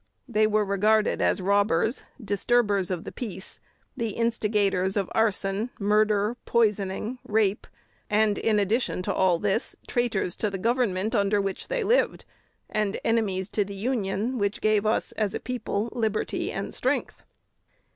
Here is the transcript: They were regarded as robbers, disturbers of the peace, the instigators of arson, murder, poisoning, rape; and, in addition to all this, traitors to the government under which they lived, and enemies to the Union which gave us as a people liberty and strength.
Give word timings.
They 0.27 0.47
were 0.47 0.65
regarded 0.65 1.21
as 1.21 1.41
robbers, 1.43 2.05
disturbers 2.19 2.89
of 2.89 3.03
the 3.03 3.11
peace, 3.11 3.59
the 3.95 4.09
instigators 4.13 4.97
of 4.97 5.11
arson, 5.13 5.69
murder, 5.79 6.37
poisoning, 6.45 7.19
rape; 7.23 7.67
and, 8.09 8.39
in 8.39 8.57
addition 8.57 9.03
to 9.03 9.13
all 9.13 9.37
this, 9.37 9.75
traitors 9.87 10.35
to 10.37 10.49
the 10.49 10.57
government 10.57 11.13
under 11.13 11.39
which 11.39 11.67
they 11.67 11.83
lived, 11.83 12.25
and 12.67 12.99
enemies 13.03 13.47
to 13.49 13.63
the 13.63 13.75
Union 13.75 14.39
which 14.39 14.59
gave 14.59 14.87
us 14.87 15.11
as 15.11 15.35
a 15.35 15.39
people 15.39 15.89
liberty 15.93 16.51
and 16.51 16.73
strength. 16.73 17.21